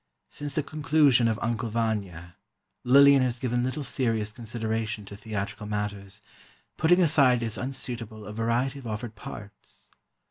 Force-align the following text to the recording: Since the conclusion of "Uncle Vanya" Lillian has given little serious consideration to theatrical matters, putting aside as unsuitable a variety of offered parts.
Since 0.29 0.55
the 0.55 0.63
conclusion 0.63 1.27
of 1.27 1.37
"Uncle 1.43 1.69
Vanya" 1.69 2.35
Lillian 2.83 3.21
has 3.21 3.37
given 3.37 3.63
little 3.63 3.83
serious 3.83 4.31
consideration 4.31 5.05
to 5.05 5.15
theatrical 5.15 5.67
matters, 5.67 6.21
putting 6.75 7.03
aside 7.03 7.43
as 7.43 7.55
unsuitable 7.55 8.25
a 8.25 8.33
variety 8.33 8.79
of 8.79 8.87
offered 8.87 9.13
parts. 9.13 9.91